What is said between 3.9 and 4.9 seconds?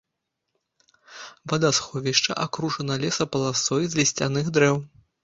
з лісцяных дрэў.